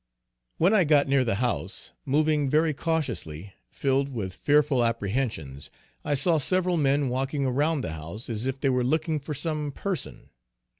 When 0.57 0.73
I 0.73 0.83
got 0.83 1.07
near 1.07 1.23
the 1.23 1.35
house, 1.35 1.93
moving 2.07 2.49
very 2.49 2.73
cautiously, 2.73 3.53
filled 3.69 4.09
with 4.09 4.33
fearful 4.33 4.83
apprehensions, 4.83 5.69
I 6.03 6.15
saw 6.15 6.39
several 6.39 6.75
men 6.75 7.07
walking 7.07 7.45
around 7.45 7.81
the 7.81 7.93
house 7.93 8.27
as 8.27 8.47
if 8.47 8.59
they 8.59 8.69
were 8.69 8.83
looking 8.83 9.19
for 9.19 9.35
some 9.35 9.71
person. 9.71 10.31